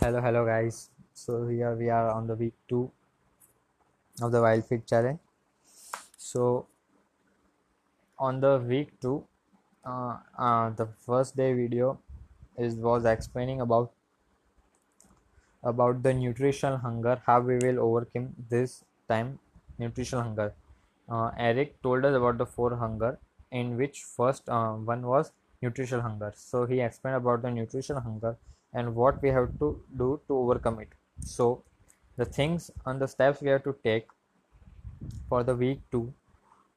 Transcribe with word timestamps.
hello 0.00 0.20
hello 0.20 0.44
guys. 0.46 0.90
So 1.12 1.48
here 1.48 1.74
we 1.74 1.90
are 1.90 2.08
on 2.10 2.28
the 2.28 2.34
week 2.36 2.52
two 2.68 2.88
of 4.22 4.30
the 4.30 4.40
wild 4.40 4.64
fit 4.64 4.86
challenge. 4.86 5.18
So 6.16 6.66
on 8.16 8.40
the 8.40 8.58
week 8.58 8.92
two 9.00 9.24
uh, 9.84 10.18
uh, 10.38 10.70
the 10.70 10.86
first 11.04 11.36
day 11.36 11.52
video 11.52 11.98
is 12.56 12.76
was 12.76 13.04
explaining 13.04 13.60
about 13.60 13.90
about 15.64 16.00
the 16.04 16.14
nutritional 16.14 16.76
hunger 16.76 17.20
how 17.26 17.40
we 17.40 17.56
will 17.56 17.80
overcome 17.80 18.28
this 18.48 18.84
time 19.08 19.40
nutritional 19.78 20.22
hunger. 20.22 20.52
Uh, 21.08 21.32
eric 21.36 21.82
told 21.82 22.04
us 22.04 22.14
about 22.14 22.38
the 22.38 22.46
four 22.46 22.76
hunger 22.76 23.18
in 23.50 23.76
which 23.76 24.04
first 24.04 24.48
uh, 24.48 24.74
one 24.74 25.02
was 25.02 25.32
nutritional 25.60 26.02
hunger. 26.02 26.32
So 26.36 26.66
he 26.66 26.80
explained 26.80 27.16
about 27.16 27.42
the 27.42 27.50
nutritional 27.50 28.00
hunger 28.02 28.36
and 28.72 28.94
what 28.94 29.22
we 29.22 29.28
have 29.30 29.58
to 29.58 29.82
do 29.96 30.20
to 30.28 30.34
overcome 30.36 30.80
it. 30.80 30.88
So 31.20 31.64
the 32.16 32.24
things 32.24 32.70
and 32.86 33.00
the 33.00 33.08
steps 33.08 33.40
we 33.42 33.48
have 33.50 33.64
to 33.64 33.76
take 33.84 34.08
for 35.28 35.42
the 35.42 35.54
week 35.54 35.80
2 35.90 36.12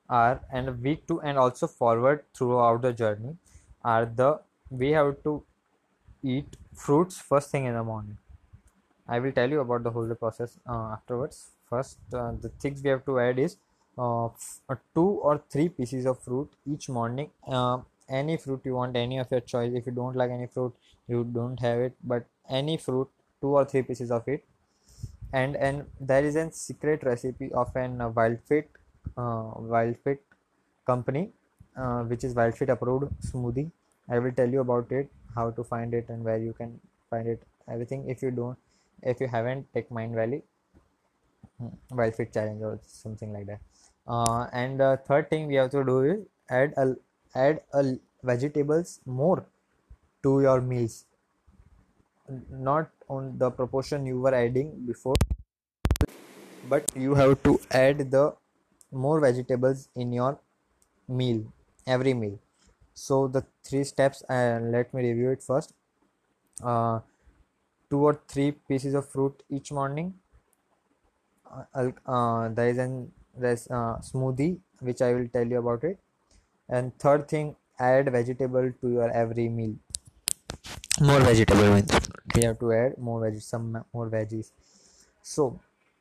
are 0.10 0.42
and 0.52 0.82
week 0.82 1.08
2 1.08 1.22
and 1.22 1.38
also 1.38 1.68
forward 1.68 2.24
throughout 2.36 2.82
the 2.82 2.94
journey 2.94 3.38
are 3.84 4.06
the 4.06 4.40
we 4.70 4.92
have 4.92 5.12
to 5.24 5.44
eat 6.24 6.58
fruits 6.74 7.20
first 7.20 7.52
thing 7.52 7.66
in 7.66 7.74
the 7.74 7.84
morning. 7.84 8.18
I 9.08 9.20
will 9.20 9.32
tell 9.32 9.50
you 9.50 9.60
about 9.62 9.84
the 9.84 9.92
whole 9.92 10.14
process 10.16 10.60
uh, 10.68 10.94
afterwards. 10.98 11.52
First 11.70 12.00
uh, 12.14 12.34
the 12.42 12.50
things 12.50 12.82
we 12.84 12.90
have 12.90 13.06
to 13.06 13.20
add 13.20 13.40
is 13.40 13.58
uh, 13.98 14.28
f- 14.28 14.62
two 14.96 15.10
or 15.30 15.44
three 15.50 15.70
pieces 15.70 16.06
of 16.06 16.20
fruit 16.24 16.50
each 16.66 16.90
morning 16.90 17.32
uh, 17.48 17.80
any 18.12 18.38
fruit 18.38 18.62
you 18.66 18.76
want 18.76 18.96
any 18.96 19.20
of 19.20 19.32
your 19.32 19.42
choice. 19.42 19.74
If 19.74 19.86
you 19.86 19.92
don't 19.92 20.16
like 20.16 20.32
any 20.32 20.48
fruit 20.48 20.74
you 21.08 21.24
don't 21.24 21.60
have 21.60 21.80
it 21.80 21.96
but 22.04 22.26
any 22.50 22.78
fruit 22.78 23.10
two 23.42 23.56
or 23.60 23.66
three 23.66 23.82
pieces 23.82 24.12
of 24.12 24.28
it. 24.28 24.46
And 25.34 25.56
and 25.56 25.86
there 26.00 26.26
is 26.26 26.36
a 26.36 26.52
secret 26.52 27.04
recipe 27.04 27.52
of 27.54 27.76
an 27.76 28.02
uh, 28.02 28.10
wild 28.10 28.40
fit 28.48 28.70
uh, 29.18 29.52
wild 29.76 29.98
fit 30.04 30.24
company 30.86 31.30
uh, 31.78 32.02
which 32.04 32.24
is 32.24 32.36
wild 32.36 32.58
fit 32.58 32.70
approved 32.70 33.12
smoothie. 33.22 33.72
I 34.10 34.20
will 34.20 34.32
tell 34.32 34.50
you 34.50 34.62
about 34.62 34.92
it 34.92 35.10
how 35.36 35.52
to 35.52 35.64
find 35.64 35.94
it 35.94 36.10
and 36.10 36.24
where 36.24 36.38
you 36.38 36.54
can 36.54 36.80
find 37.10 37.28
it 37.28 37.44
everything. 37.70 38.10
If 38.10 38.22
you 38.22 38.32
don't 38.32 38.58
if 39.04 39.20
you 39.20 39.28
haven't 39.28 39.68
take 39.74 39.90
Mindvalley. 39.90 40.42
Hmm, 41.58 41.68
wild 41.92 42.16
fit 42.16 42.34
challenge 42.34 42.62
or 42.62 42.80
something 42.86 43.34
like 43.34 43.48
that. 43.48 43.60
Uh, 44.08 44.48
and 44.52 44.80
the 44.80 45.00
third 45.08 45.30
thing 45.30 45.48
we 45.48 45.56
have 45.56 45.72
to 45.72 45.84
do 45.84 46.02
is 46.02 46.20
add 46.50 46.74
a 46.78 46.96
add 47.36 47.62
a 47.74 47.98
vegetables 48.24 49.00
more 49.06 49.46
to 50.24 50.42
your 50.42 50.62
meals. 50.62 51.06
Not 52.50 52.90
on 53.10 53.38
the 53.38 53.52
proportion 53.52 54.06
you 54.06 54.20
were 54.20 54.34
adding 54.34 54.86
before 54.86 55.16
but 56.70 56.92
you 56.96 57.16
have 57.16 57.42
to 57.44 57.60
add 57.72 58.12
the 58.12 58.34
more 58.92 59.20
vegetables 59.20 59.90
in 59.96 60.14
your 60.14 60.40
meal 61.08 61.44
every 61.88 62.14
meal. 62.14 62.40
So 62.94 63.28
the 63.28 63.46
three 63.64 63.84
steps 63.84 64.24
and 64.30 64.68
uh, 64.68 64.78
let 64.78 64.94
me 64.94 65.02
review 65.10 65.32
it 65.32 65.44
first. 65.44 65.74
Uh, 66.64 67.00
two 67.90 68.00
or 68.00 68.22
three 68.28 68.52
pieces 68.52 68.94
of 68.94 69.10
fruit 69.10 69.44
each 69.50 69.72
morning. 69.72 70.14
Uh, 71.74 71.92
uh, 72.06 72.50
there 72.50 72.70
is 72.70 72.78
an 72.78 73.12
smoothie 73.40 74.58
which 74.80 75.02
i 75.02 75.14
will 75.14 75.28
tell 75.28 75.46
you 75.46 75.58
about 75.60 75.84
it 75.84 76.00
and 76.72 76.98
third 76.98 77.28
thing 77.28 77.56
add 77.80 78.12
vegetable 78.12 78.72
to 78.82 78.90
your 78.90 79.10
every 79.12 79.48
meal. 79.50 79.76
More 81.02 81.20
vegetable 81.20 81.74
means 81.74 81.92
we 82.36 82.44
have 82.44 82.60
to 82.60 82.72
add 82.74 82.98
more 82.98 83.22
veg 83.24 83.42
some 83.42 83.84
more 83.94 84.10
veggies. 84.10 84.52
So 85.22 85.60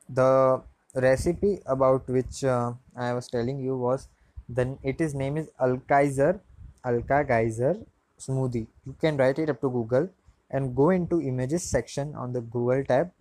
the 0.08 0.62
recipe 0.94 1.60
about 1.66 2.08
which 2.08 2.42
uh, 2.42 2.72
i 2.96 3.12
was 3.12 3.28
telling 3.28 3.60
you 3.60 3.76
was 3.76 4.08
then 4.48 4.76
it 4.82 5.00
is 5.00 5.14
name 5.14 5.36
is 5.36 5.48
alkaiser 5.60 6.40
alka 6.84 7.24
geyser 7.24 7.76
smoothie. 8.18 8.66
You 8.86 8.96
can 9.00 9.16
write 9.16 9.38
it 9.38 9.50
up 9.50 9.60
to 9.60 9.70
google 9.70 10.08
and 10.50 10.74
go 10.74 10.90
into 10.90 11.20
images 11.20 11.62
section 11.62 12.14
on 12.16 12.32
the 12.32 12.40
google 12.40 12.84
tab 12.84 13.12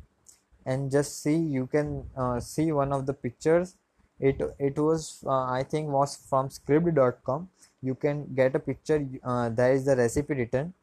and 0.66 0.92
just 0.92 1.22
see 1.22 1.36
you 1.36 1.68
can 1.68 2.04
uh, 2.18 2.40
see 2.40 2.72
one 2.72 2.92
of 2.92 3.06
the 3.06 3.14
pictures 3.14 3.76
it 4.20 4.42
it 4.60 4.78
was 4.78 5.24
uh, 5.26 5.46
i 5.60 5.64
think 5.64 5.90
was 5.90 6.16
from 6.30 6.50
scribd.com 6.50 7.48
you 7.82 7.96
can 7.96 8.26
get 8.36 8.56
a 8.56 8.60
picture 8.60 9.06
uh, 9.24 9.50
there 9.50 9.74
is 9.74 9.86
the 9.86 9.96
recipe 9.96 10.34
written. 10.34 10.74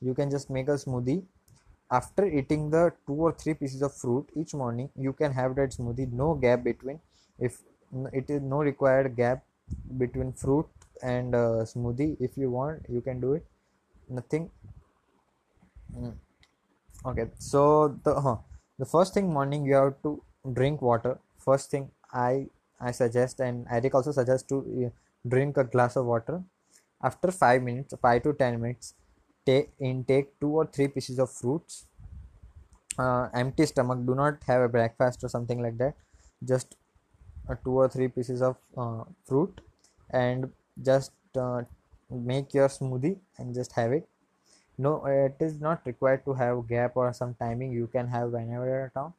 You 0.00 0.14
can 0.14 0.30
just 0.30 0.50
make 0.50 0.68
a 0.68 0.72
smoothie. 0.72 1.22
After 1.90 2.24
eating 2.26 2.70
the 2.70 2.92
two 3.06 3.14
or 3.14 3.32
three 3.32 3.54
pieces 3.54 3.82
of 3.82 3.94
fruit 3.94 4.28
each 4.36 4.54
morning 4.54 4.90
you 4.96 5.12
can 5.12 5.32
have 5.32 5.54
that 5.56 5.70
smoothie. 5.70 6.10
No 6.12 6.34
gap 6.34 6.64
between 6.64 7.00
if 7.38 7.58
it 8.12 8.30
is 8.30 8.40
no 8.40 8.58
required 8.58 9.16
gap 9.16 9.44
between 9.98 10.32
fruit 10.32 10.66
and 11.02 11.34
uh, 11.34 11.64
smoothie. 11.72 12.16
If 12.20 12.36
you 12.36 12.50
want 12.50 12.86
you 12.88 13.00
can 13.00 13.20
do 13.20 13.34
it. 13.34 13.46
Nothing. 14.08 14.50
Mm. 15.96 16.14
okay. 17.06 17.26
So 17.38 17.98
the 18.04 18.14
uh, 18.14 18.36
the 18.78 18.86
first 18.86 19.14
thing 19.14 19.32
morning 19.32 19.64
you 19.64 19.74
have 19.74 19.94
to 20.02 20.22
drink 20.52 20.82
water. 20.82 21.18
First 21.38 21.70
thing 21.70 21.90
i 22.12 22.46
i 22.80 22.90
suggest 22.90 23.40
and 23.40 23.66
eric 23.70 23.94
also 23.94 24.12
suggests 24.12 24.46
to 24.48 24.58
uh, 24.86 24.90
drink 25.26 25.56
a 25.56 25.64
glass 25.64 25.96
of 25.96 26.06
water. 26.06 26.42
After 27.02 27.30
5 27.30 27.62
minutes 27.62 27.94
5 28.00 28.22
to 28.22 28.32
10 28.34 28.60
minutes 28.60 28.94
take 29.46 29.70
intake 29.78 30.38
two 30.40 30.50
or 30.50 30.66
three 30.66 30.88
pieces 30.88 31.18
of 31.18 31.30
fruits. 31.30 31.86
Uh, 32.98 33.28
empty 33.32 33.64
stomach 33.64 34.04
do 34.04 34.14
not 34.14 34.42
have 34.46 34.62
a 34.62 34.68
breakfast 34.68 35.24
or 35.24 35.28
something 35.28 35.62
like 35.62 35.78
that. 35.78 35.94
Just 36.44 36.76
uh, 37.48 37.54
two 37.64 37.72
or 37.72 37.88
three 37.88 38.08
pieces 38.08 38.42
of 38.42 38.56
uh, 38.76 39.04
fruit 39.26 39.60
and 40.10 40.50
just 40.82 41.12
uh, 41.36 41.62
make 42.10 42.52
your 42.52 42.68
smoothie 42.68 43.18
and 43.38 43.54
just 43.54 43.72
have 43.72 43.92
it. 43.92 44.06
No 44.76 45.04
it 45.06 45.36
is 45.40 45.60
not 45.60 45.86
required 45.86 46.24
to 46.24 46.34
have 46.34 46.68
gap 46.68 46.96
or 46.96 47.12
some 47.12 47.34
timing. 47.34 47.72
You 47.72 47.86
can 47.86 48.08
have 48.08 48.30
whenever 48.30 48.90
at 48.94 49.12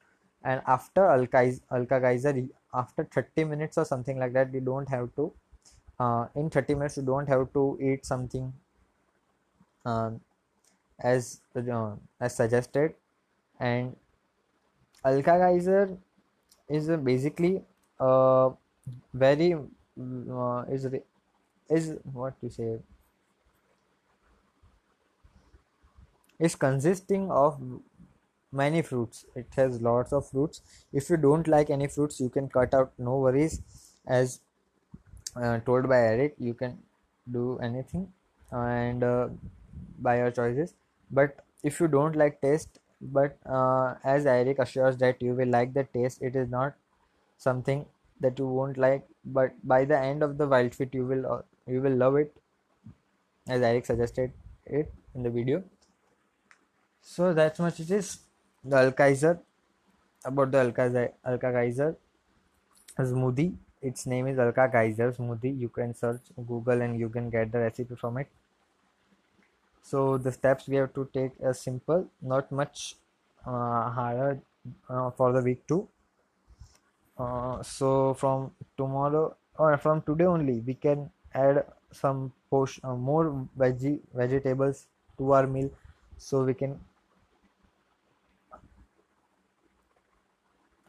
and 0.44 0.62
after 0.66 1.06
alka 1.06 2.00
geyser 2.00 2.48
after 2.74 3.04
30 3.04 3.44
minutes 3.46 3.78
or 3.78 3.86
something 3.86 4.18
like 4.18 4.34
that 4.34 4.54
you 4.54 4.62
don't 4.62 4.90
have 4.90 5.14
to 5.16 5.34
uh, 6.00 6.28
in 6.36 6.50
30 6.50 6.76
minutes 6.76 6.98
you 6.98 7.04
don't 7.04 7.28
have 7.28 7.52
to 7.54 7.78
eat 7.82 8.06
something 8.06 8.54
um, 9.86 10.22
as 11.00 11.42
uh, 11.56 11.96
as 12.20 12.36
suggested. 12.36 12.96
And 13.60 13.96
alka 15.04 15.38
geyser 15.44 15.98
is 16.70 16.88
basically 17.10 17.64
uh, 18.00 18.50
very 19.14 19.54
uh, 19.54 20.64
is 20.70 20.88
is 21.70 21.98
what 22.14 22.36
you 22.42 22.50
say 22.50 22.80
is 26.40 26.56
consisting 26.56 27.30
of 27.30 27.60
many 28.52 28.82
fruits. 28.82 29.26
It 29.36 29.48
has 29.56 29.82
lots 29.82 30.12
of 30.12 30.30
fruits. 30.30 30.62
If 30.92 31.10
you 31.10 31.18
don't 31.18 31.48
like 31.48 31.70
any 31.70 31.88
fruits 31.88 32.20
you 32.20 32.30
can 32.30 32.50
cut 32.50 32.74
out. 32.74 32.92
No 32.98 33.18
worries. 33.18 33.62
As 34.08 34.42
uh, 35.36 35.60
told 35.60 35.88
by 35.88 36.00
eric 36.00 36.36
you 36.40 36.54
can 36.54 36.78
do 37.32 37.58
anything 37.64 38.12
and 38.52 39.04
uh, 39.04 39.28
by 40.00 40.18
your 40.18 40.32
choices. 40.32 40.74
But 41.10 41.46
if 41.64 41.80
you 41.80 41.88
don't 41.88 42.16
like 42.16 42.42
taste 42.42 42.80
but 43.02 43.38
uh, 43.46 43.96
as 44.04 44.26
eric 44.26 44.60
assures 44.60 44.98
that 44.98 45.22
you 45.22 45.34
will 45.34 45.48
like 45.48 45.74
the 45.74 45.84
taste 45.84 46.22
it 46.22 46.36
is 46.36 46.50
not 46.50 46.74
something 47.38 47.86
that 48.20 48.38
you 48.38 48.48
won't 48.48 48.78
like. 48.78 49.08
But 49.24 49.54
by 49.64 49.86
the 49.86 49.98
end 49.98 50.24
of 50.24 50.38
the 50.38 50.48
wild 50.48 50.76
fit 50.76 50.94
you 50.94 51.06
will 51.06 51.26
uh, 51.32 51.42
you 51.68 51.82
will 51.82 51.96
love 51.96 52.16
it 52.16 52.36
as 53.48 53.62
eric 53.62 53.86
suggested 53.86 54.34
it 54.66 54.92
in 55.16 55.24
the 55.24 55.30
video. 55.30 55.64
So 57.02 57.34
that's 57.34 57.60
much 57.60 57.80
it 57.80 57.90
is 57.90 58.20
the 58.64 58.76
alkaiser 58.78 59.40
about 60.26 60.52
the 60.52 60.60
alka 61.26 61.52
geyser 61.52 61.98
smoothie. 62.98 63.58
Its 63.82 64.06
name 64.06 64.28
is 64.28 64.40
alka 64.40 64.70
geyser 64.76 65.12
smoothie. 65.12 65.60
You 65.60 65.68
can 65.68 65.94
search 65.94 66.32
google 66.48 66.82
and 66.82 66.98
you 66.98 67.10
can 67.10 67.30
get 67.30 67.52
the 67.52 67.60
recipe 67.60 67.96
from 67.96 68.18
it. 68.18 68.30
So 69.84 70.18
the 70.18 70.32
steps 70.32 70.68
we 70.68 70.78
have 70.78 70.94
to 70.96 71.08
take 71.14 71.40
are 71.44 71.54
simple. 71.54 72.10
Not 72.20 72.52
much 72.52 72.96
uh, 73.46 73.92
harder 73.92 74.42
uh, 74.90 75.12
for 75.12 75.32
the 75.34 75.42
week 75.42 75.68
two. 75.68 75.88
Uh, 77.18 77.62
so 77.64 78.14
from 78.16 78.54
tomorrow 78.78 79.36
or 79.58 79.78
from 79.78 80.02
today 80.02 80.26
only 80.26 80.60
we 80.60 80.74
can 80.74 81.10
add 81.34 81.66
some 81.92 82.34
push 82.50 82.80
uh, 82.84 82.96
more 82.96 83.48
veggie 83.58 84.00
vegetables 84.14 84.88
to 85.18 85.32
our 85.32 85.46
meal 85.48 85.70
so 86.18 86.44
we 86.44 86.54
can 86.54 86.80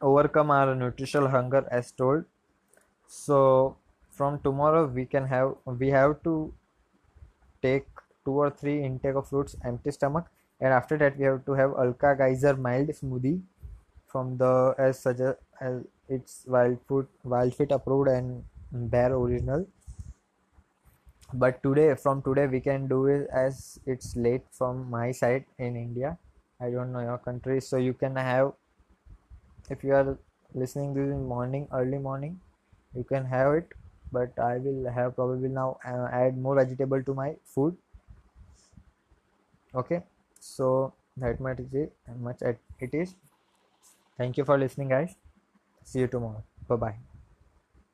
overcome 0.02 0.50
our 0.50 0.75
nutritional 0.75 1.28
hunger 1.28 1.66
as 1.70 1.93
told. 1.93 2.25
So 3.06 3.76
from 4.10 4.40
tomorrow 4.40 4.87
we 4.87 5.06
can 5.06 5.26
have 5.26 5.54
we 5.66 5.88
have 5.90 6.22
to 6.25 6.52
take 7.62 7.87
two 8.25 8.32
or 8.32 8.50
three 8.50 8.82
intake 8.84 9.14
of 9.14 9.28
fruits 9.28 9.56
empty 9.64 9.90
stomach. 9.90 10.26
And 10.60 10.72
after 10.72 10.96
that 10.99 11.19
we 11.19 11.25
have 11.25 11.44
to 11.46 11.52
have 11.54 11.72
Alka 11.78 12.14
Geyser 12.16 12.56
mild 12.56 12.88
smoothie 12.88 13.40
from 14.06 14.37
the 14.37 14.75
as 14.78 15.00
such 15.00 15.20
a 15.20 15.37
as 15.60 15.82
it's 16.08 16.44
wild 16.46 16.78
food 16.87 17.06
wild 17.25 17.55
fit 17.55 17.72
approved 17.72 18.08
and 18.08 18.44
bare 18.72 19.14
original. 19.14 19.66
But 21.32 21.62
today 21.62 21.94
from 21.94 22.22
today 22.22 22.46
we 22.46 22.60
can 22.60 22.88
do 22.88 23.06
it 23.06 23.28
as 23.32 23.78
it's 23.87 24.16
late 24.16 24.43
from 24.50 24.90
my 24.90 25.12
side 25.12 25.46
in 25.58 25.76
india. 25.76 26.19
I 26.60 26.70
don't 26.70 26.93
know 26.93 27.00
your 27.00 27.19
country. 27.19 27.60
So 27.60 27.76
you 27.76 27.94
can 27.94 28.16
have 28.16 28.52
if 29.70 29.84
you 29.84 29.94
are 29.94 30.18
listening 30.54 30.94
this 30.94 31.10
in 31.10 31.26
morning 31.26 31.68
early 31.72 31.98
morning 31.98 32.40
you 32.94 33.04
can 33.04 33.24
have 33.24 33.54
it 33.54 33.68
but 34.12 34.38
i 34.38 34.56
will 34.58 34.90
have 34.90 35.14
probably 35.16 35.48
now 35.48 35.78
uh, 35.84 36.08
add 36.12 36.36
more 36.36 36.56
vegetable 36.56 37.02
to 37.02 37.14
my 37.14 37.34
food. 37.44 37.76
Okay? 39.74 40.02
So 40.38 40.92
that 41.16 41.40
much 41.40 41.58
much 42.20 42.42
it 42.80 42.94
is. 42.94 43.14
Thank 44.18 44.36
you 44.36 44.44
for 44.44 44.58
listening 44.58 44.90
guys. 44.90 45.16
See 45.84 46.00
you 46.00 46.06
tomorrow. 46.06 46.44
Bye 46.68 46.76
bye 46.76 47.11